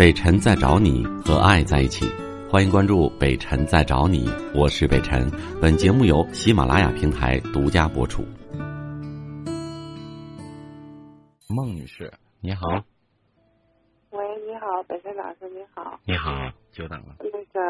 [0.00, 2.06] 北辰在找你和爱在一起，
[2.50, 5.30] 欢迎关注北辰在找你，我是北辰。
[5.60, 8.22] 本节目由喜马拉雅平台独家播出。
[11.50, 12.10] 孟女士，
[12.40, 12.66] 你好。
[14.12, 16.00] 喂，你好，北辰老师，你好。
[16.06, 17.16] 你好，久等了。
[17.18, 17.60] 那个，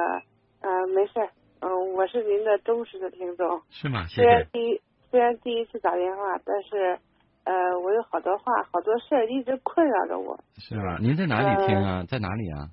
[0.60, 1.14] 嗯，没事，
[1.58, 3.60] 嗯，我是您的忠实的听众。
[3.70, 4.06] 是吗？
[4.06, 6.96] 虽然第一，虽然第一次打电话，但是。
[7.44, 7.52] 呃，
[7.82, 10.38] 我有好多话，好多事儿一直困扰着我。
[10.58, 10.98] 是吧？
[11.00, 12.04] 您在哪里听啊？
[12.08, 12.68] 在哪里啊？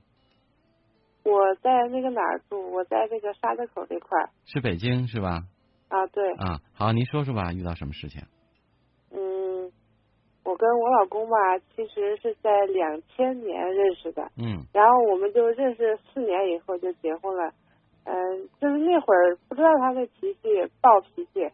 [1.24, 2.72] 我在那个哪儿住？
[2.72, 4.30] 我在那个沙子口这块儿。
[4.46, 5.44] 是北京是吧？
[5.90, 6.34] 啊，对。
[6.36, 8.22] 啊，好，您说说吧，遇到什么事情？
[9.12, 9.72] 嗯，
[10.44, 11.36] 我跟我老公吧，
[11.76, 14.24] 其实是在两千年认识的。
[14.38, 14.66] 嗯。
[14.74, 17.52] 然后我们就认识四年以后就结婚了。
[18.04, 20.50] 嗯，就是那会儿不知道他的脾气，
[20.82, 21.50] 暴脾气。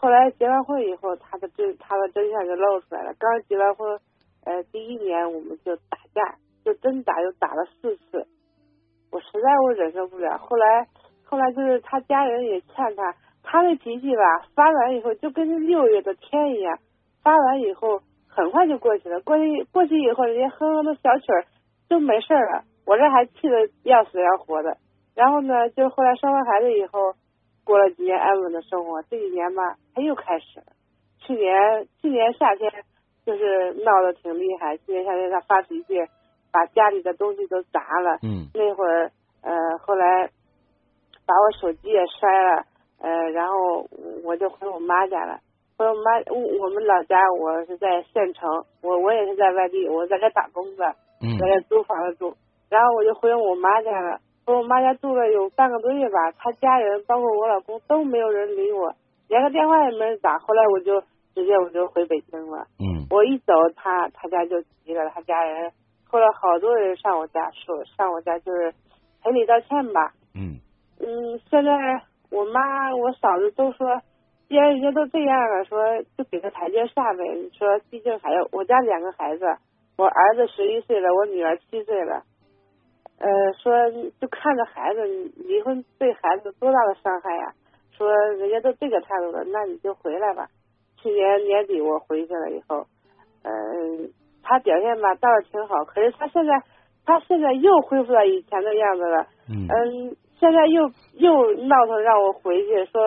[0.00, 3.12] 后来结完婚以后，他的真他的真相就露出来了。
[3.18, 4.00] 刚结完婚，
[4.46, 8.26] 呃，第一年我们就打架，就真打，就打了四次。
[9.12, 10.38] 我实在我忍受不了。
[10.38, 10.86] 后来
[11.22, 14.22] 后来就是他家人也劝他，他那脾气吧，
[14.54, 16.78] 发完以后就跟六月的天一样，
[17.22, 19.20] 发完以后很快就过去了。
[19.20, 21.44] 过去过去以后，人家哼哼的小曲儿
[21.90, 22.64] 就没事了。
[22.86, 24.78] 我这还气得要死要活的。
[25.14, 27.12] 然后呢，就后来生完孩子以后。
[27.64, 30.66] 过了几年安稳的生活，这几年吧，他又开始了。
[31.18, 32.70] 去年去年夏天
[33.24, 35.94] 就是闹得挺厉害，去年夏天他发脾气，
[36.50, 38.18] 把家里的东西都砸了。
[38.22, 38.48] 嗯。
[38.54, 39.10] 那会儿
[39.42, 40.28] 呃，后来
[41.26, 42.64] 把我手机也摔了，
[43.00, 43.86] 呃，然后
[44.24, 45.38] 我就回我妈家了。
[45.76, 46.10] 回我妈，
[46.60, 50.94] 我们老家我是在县城，我我也是在外地，我在这打工的，
[51.38, 52.34] 在这租房子住。
[52.68, 54.20] 然后我就回我妈家了。
[54.58, 58.94] 我妈家住了有半个多月吧，他家人包括我老公都没有人理我，
[59.28, 60.38] 连个电话也没人打。
[60.38, 61.00] 后来我就
[61.34, 62.66] 直接我就回北京了。
[62.78, 63.06] 嗯。
[63.10, 65.72] 我一走，他他家就急了，他家人
[66.04, 68.72] 后来好多人上我家说上我家就是
[69.22, 70.12] 赔礼道歉吧。
[70.34, 70.58] 嗯。
[71.00, 71.72] 嗯，现在
[72.30, 74.00] 我妈我嫂子都说，
[74.48, 75.78] 既然人家都这样了，说
[76.16, 77.24] 就给个台阶下呗。
[77.58, 79.44] 说毕竟还有我家两个孩子，
[79.96, 82.22] 我儿子十一岁了，我女儿七岁了。
[83.20, 83.72] 呃，说
[84.18, 85.04] 就看着孩子
[85.36, 87.52] 离婚对孩子多大的伤害呀？
[87.92, 90.48] 说人家都这个态度了，那你就回来吧。
[90.96, 92.86] 去年年底我回去了以后，
[93.44, 94.10] 嗯，
[94.42, 96.62] 他表现吧倒是挺好，可是他现在
[97.04, 99.26] 他现在又恢复到以前的样子了。
[99.50, 100.16] 嗯。
[100.40, 103.02] 现在又又闹腾让我回去，说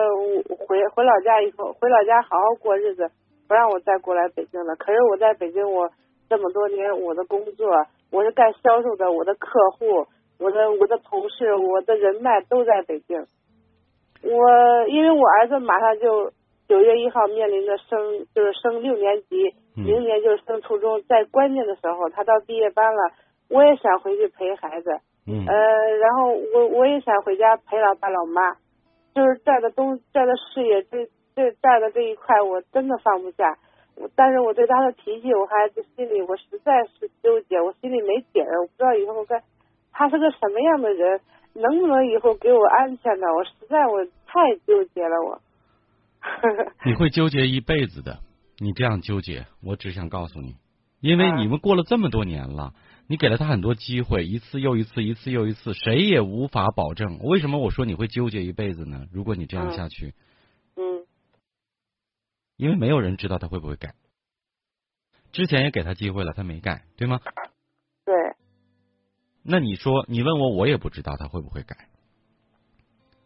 [0.48, 3.10] 我回回老家以后回老家好好过日子，
[3.48, 4.76] 不让我再过来北京了。
[4.76, 5.90] 可是我在北京我
[6.28, 7.66] 这么多年我的工作。
[8.14, 10.06] 我是干销售的，我的客户，
[10.38, 13.26] 我的我的同事，我的人脉都在北京。
[14.22, 16.30] 我因为我儿子马上就
[16.68, 23.10] 九月一号面临着升，就是升六年级，明年就是升初中，在关键的时候，他到毕业班了，
[23.50, 24.90] 我也想回去陪孩子。
[25.26, 25.44] 嗯。
[25.48, 25.54] 呃，
[25.98, 28.52] 然后我我也想回家陪老爸老妈，
[29.12, 31.04] 就是在的东在的事业，这
[31.34, 33.58] 这在的这一块，我真的放不下。
[34.16, 39.42] 但是我对他的脾气，我还心里我实在是纠结，我心里没底儿，我不知道以后该
[39.92, 41.20] 他是个什么样的人，
[41.54, 43.26] 能不能以后给我安全呢？
[43.34, 45.40] 我实在我太纠结了，我。
[46.84, 48.18] 你会纠结一辈子的，
[48.58, 50.56] 你这样纠结，我只想告诉你，
[51.00, 52.72] 因为你们过了这么多年了，
[53.08, 57.18] 你给了他很多机会，一次又一次，一次又一次，谁也无法保证。
[57.22, 59.06] 为什么我说你会纠结一辈子呢？
[59.12, 60.14] 如果你这样下去。
[62.64, 63.92] 因为没有人知道他会不会改，
[65.32, 67.20] 之前也给他机会了，他没改，对吗？
[68.06, 68.14] 对。
[69.42, 71.90] 那你说，你问我，我也不知道他会不会改，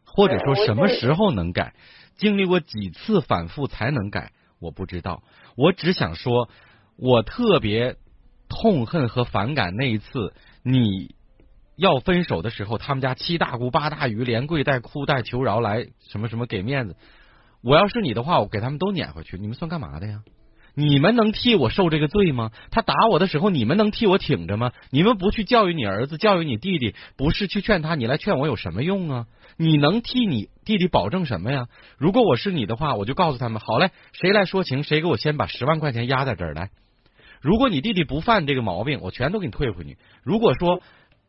[0.05, 1.77] 或者说什么时候能改，
[2.17, 5.23] 经历过几次反复才能改，我不知道。
[5.57, 6.49] 我只想说，
[6.97, 7.95] 我特别
[8.49, 10.35] 痛恨和反感那一次
[10.65, 11.15] 你
[11.77, 16.97] 要分手的时候，他们家七大姑八大姨连跪带哭带求饶来什么什么给面子。
[17.63, 19.37] 我要是你的话，我给他们都撵回去。
[19.39, 20.23] 你们算干嘛的呀？
[20.75, 22.53] 你们能替我受这个罪吗？
[22.71, 24.71] 他打我的时候，你们能替我挺着吗？
[24.91, 29.27] 你们不去教育你儿子，教育你弟弟，不是去劝他，你来劝我有什么用啊？
[29.57, 31.67] 你能替你弟弟保证什么呀？
[31.97, 36.71] 如果我是你的话，我就告诉他们：好嘞，谁来说情，谁给我先把十万块钱压在这儿来。
[37.41, 39.99] 如果你弟弟不犯这个毛病，我全都给你退回去。
[40.23, 40.81] 如果说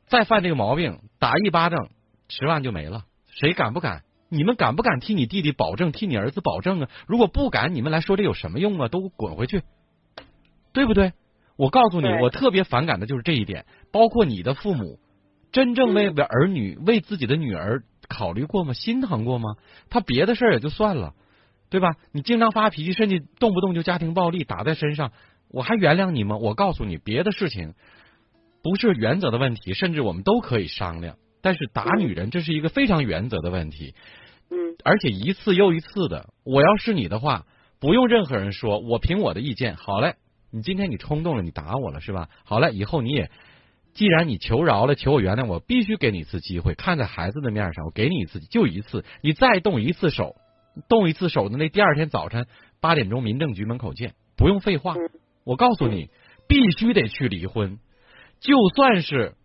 [0.07, 1.89] 再犯这个毛病，打一巴掌，
[2.27, 3.05] 十万就没了。
[3.31, 4.03] 谁敢不敢？
[4.29, 6.89] 你们敢不敢替你弟弟保证，替你儿子保证啊？
[7.07, 8.87] 如果不敢，你们来说这有什么用啊？
[8.87, 9.63] 都滚回去，
[10.71, 11.13] 对不对？
[11.57, 13.65] 我告诉你，我特别反感的就是这一点。
[13.91, 14.99] 包括你的父母，
[15.51, 18.73] 真正为了儿女、为自己的女儿考虑过吗？
[18.73, 19.55] 心疼过吗？
[19.89, 21.15] 他别的事儿也就算了，
[21.69, 21.95] 对吧？
[22.11, 25.11] 你经常发脾气，甚至动不动就家庭暴力打在身上，
[25.49, 26.37] 我还原谅你吗？
[26.37, 27.73] 我告诉你，别的事情
[28.61, 31.17] 不是原则的问题，甚至我们都可以商量。
[31.41, 33.93] 但是打女人，这是一个非常原则的问题，
[34.49, 36.29] 嗯而且一次又一次的。
[36.43, 37.45] 我要是你的话，
[37.79, 40.15] 不用任何人说，我凭我的意见，好嘞。
[40.51, 42.27] 你今天你冲动了，你打我了是吧？
[42.43, 43.29] 好嘞，以后你也，
[43.93, 46.73] 既然你求饶了，求我原谅，我必须给你一次机会。
[46.73, 49.05] 看在孩子的面上，我给你一次，就一次。
[49.21, 50.35] 你再动一次手，
[50.87, 52.47] 动一次手的那第二天早晨
[52.81, 54.13] 八点钟，民政局门口见。
[54.35, 55.09] 不用废话，嗯
[55.43, 56.09] 我告诉你，
[56.47, 57.77] 必须得去离婚。
[58.39, 59.35] 就算是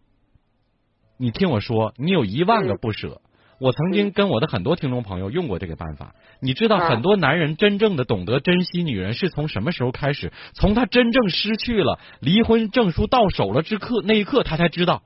[1.17, 3.21] 你听我说，你有一万个不舍。
[3.61, 6.15] 我曾经跟我的很多听众朋友用过这个办法。
[6.41, 10.33] 你知道，啊很多男人真正的懂得珍惜女人是从什么时候开始？
[10.55, 15.03] 从他真正失去了离婚证书到手了之刻那一刻，他才知道。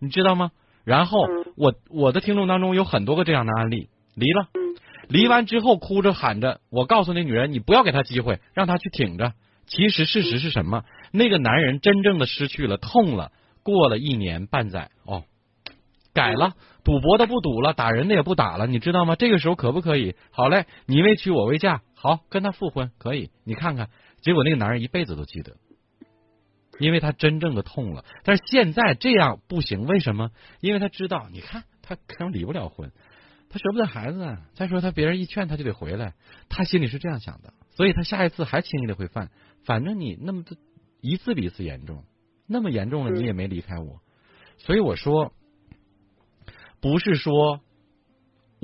[0.00, 0.50] 你知道吗？
[0.84, 4.60] 然后嗯我我的听众当中有很多个这样的案例，离了，嗯
[5.08, 9.34] 离完之后哭着喊着，我告诉那女人，你不要给他机会，让他去挺着。
[9.66, 10.84] 其实事实是什么？
[11.12, 13.30] 那个男人真正的失去了，痛了。
[13.62, 15.24] 过了一年半载，哦，
[16.12, 16.54] 改了，
[16.84, 19.16] 赌博的不赌了，打人的也不打了，你知道吗？
[19.16, 20.14] 这个时候可不可以？
[20.30, 23.30] 好嘞，你为娶我为嫁，好跟他复婚，可以。
[23.44, 23.88] 你看看，
[24.20, 25.56] 结果那个男人一辈子都记得，
[26.78, 28.04] 因为他真正的痛了。
[28.24, 30.30] 但是现在这样不行，为什么？
[30.60, 32.90] 因为他知道，你看他可能离不了婚，
[33.48, 34.38] 他舍不得孩子。
[34.54, 36.14] 再说他别人一劝他就得回来，
[36.48, 39.30] 他心里是这样想的，所以他下一次还轻易的会犯。
[39.64, 40.42] 反正你那么
[41.00, 42.04] 一次比一次严重，
[42.46, 44.00] 那么严重了你也没离开我，
[44.58, 45.32] 所以我说，
[46.80, 47.60] 不是说。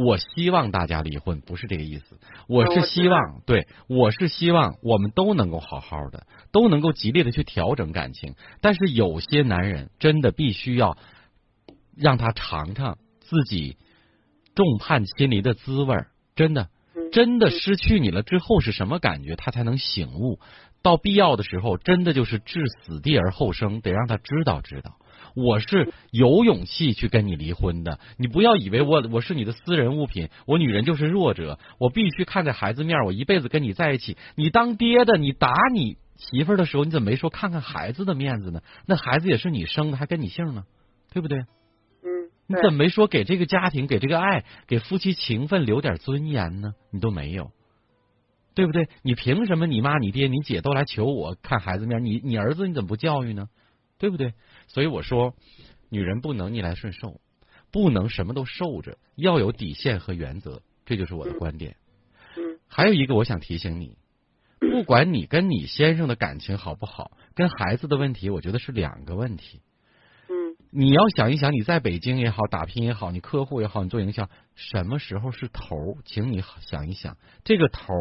[0.00, 2.20] 我希望大家离婚，不是这个意思。
[2.46, 8.36] 我是希望，对我是希望我们都能够好好的，都能够极力的去调整感情。
[8.60, 10.96] 但是有些男人真的必须要
[11.96, 13.76] 让他尝尝自己
[14.54, 16.70] 众叛亲离的滋味儿，真的，嗯
[17.12, 20.38] 真的失去你了之后是什么感觉，他才能醒悟。
[20.80, 24.96] 到必要的时候，真的就是置死地而后生，得让他知道知道。
[25.34, 34.16] 我是有勇气去跟你离婚的，你不要以为我我是你的私人物品，我女人就是弱者，我必须看在孩子面，我一辈子跟你在一起。
[34.36, 38.62] 你当爹的，你打你媳妇儿的时候，你怎么没说看看孩子的面子呢？
[38.86, 40.64] 那孩子也是你生的，还跟你姓呢，
[41.12, 41.40] 对不对？
[42.48, 46.74] 嗯，你怎么没说给这个家庭、给这个爱、给夫妻情分留点尊严呢？
[46.90, 47.52] 你都没有，
[48.54, 48.88] 对不对？
[49.02, 52.04] 你凭什么你妈、你爹、你姐都来求我看孩子面？
[52.04, 53.48] 你你儿子你怎么不教育呢？
[53.98, 54.34] 对不对？
[54.66, 55.34] 所以我说，
[55.90, 57.20] 女人不能逆来顺受，
[57.70, 61.76] 不能什么都受着，要有底线和原则，这就是我的观点。
[62.36, 63.96] 嗯还有一个，我想提醒你，
[64.60, 69.62] 不管你跟你先生的感情好不好，跟孩子的问题，我觉得是两个问题。
[70.70, 75.96] 你要想一想，你在北京也好，打拼也好，你客户也好，你做营销，什么时候是头？
[76.04, 77.94] 请你想一想，这个头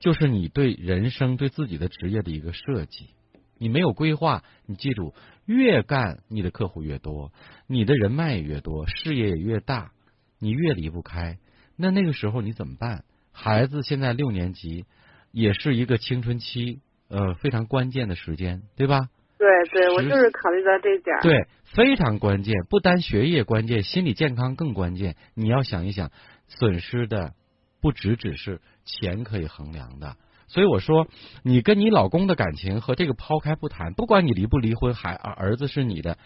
[0.00, 3.10] 就是你对人生、对自己的职业的一个设计。
[3.58, 5.14] 你没有规划，你记住，
[5.44, 7.32] 越干你的客户越多，
[7.68, 9.92] 你的人脉也越多，事业也越大，
[10.40, 11.38] 你越离不开。
[11.76, 13.04] 那那个时候你怎么办？
[13.30, 14.84] 孩子现在六年级，
[15.30, 19.08] 也是一个青春期，呃，非常关键的时间，对吧？
[19.40, 21.16] 对对，我就是考虑到这点。
[21.22, 25.16] 对，非常关键，不单学业关键，心理健康更关键。
[25.34, 26.10] 你要想一想，
[26.46, 27.32] 损失的
[27.80, 30.14] 不只只是钱可以衡量的。
[30.46, 31.06] 所以我说，
[31.42, 36.18] 你跟你老公的感情和这个抛开不谈，不管你离不离婚，孩儿儿子是你的，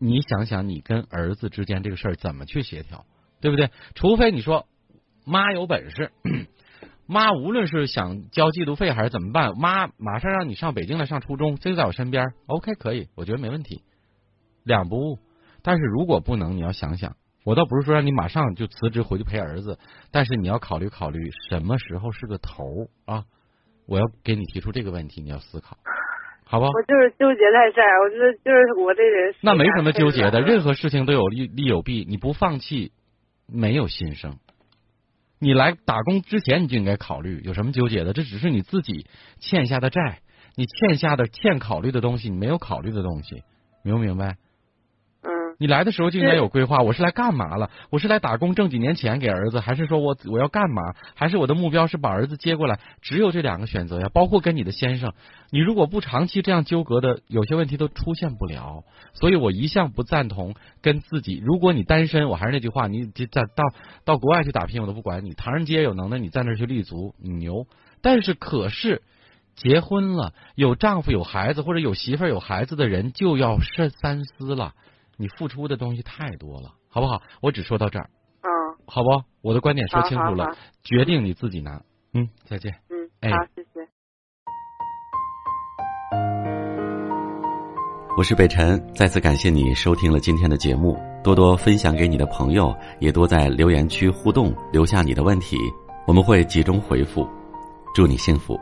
[0.00, 3.06] 你想想你跟儿子之间这个事儿怎么去协调，
[3.40, 3.70] 对不对？
[3.94, 4.66] 除非你说
[5.24, 6.10] 妈有本事，
[7.08, 13.82] 妈无论是想交寄读费还是怎么办，妈马上让你上北京来上初中，这就在我身边，OK 可以，我觉得没问题，
[14.62, 15.18] 两不误。
[15.62, 19.78] 但是如果不能，你要想想，我倒不是说让你马上就辞职回去陪儿子，
[20.12, 23.24] 但是你要考虑考虑什么时候是个头啊！
[23.86, 25.78] 我要给你提出这个问题，你要思考，
[26.44, 26.70] 好不好？
[26.70, 29.34] 我就是纠结在这儿，我觉得就是我这人。
[29.40, 32.92] 那没什么纠结的，任何何事情都有利利有弊，你不放弃，
[33.46, 34.36] 没有新生。
[35.38, 39.06] 你来打工之前，你就应该考虑有什么纠结的，这只是你自己
[39.38, 40.20] 欠下的债，
[40.56, 43.42] 你欠下的欠考虑的东西，你没有考虑的东西，
[43.84, 44.36] 明不明白？
[45.58, 47.68] 嗯你来的时候就应该有规划，我是来干嘛了？
[47.90, 50.94] 我是来打工挣几年钱给儿子，还是说我我要干嘛？
[51.16, 52.78] 还是我的目标是把儿子接过来？
[53.02, 55.14] 只有这两个选择呀，包括跟你的先生，
[55.50, 58.84] 你如果不长期这样纠葛的，有些问题都出现不了。
[59.14, 63.64] 所以我一向不赞同跟自己，如果你单身，我还是那句话，你这在到
[64.04, 65.34] 到国外去打拼，我都不管你。
[65.34, 67.66] 唐人街有能耐，你在那儿去立足，你牛。
[68.00, 69.02] 但是可是。
[69.56, 74.72] 结婚了，有丈夫有孩子，或者有媳妇儿有孩子的人，就要慎三思了。
[75.20, 77.20] 你付出的东西太多了，好不好？
[77.42, 78.08] 我只说到这儿，
[78.42, 78.48] 嗯
[78.86, 79.24] 好不？
[79.42, 81.82] 我的观点说清楚了，好好好决定你自己拿。
[82.14, 82.72] 嗯，再见。
[82.88, 83.68] 嗯，哎好，谢谢。
[88.16, 95.56] 我是北辰，再次感谢你收听了今天的节目，多多分享给你的朋友，也多在留言区互动，留下你的问题，
[96.06, 97.28] 我们会集中回复。
[97.92, 98.56] 祝你幸福。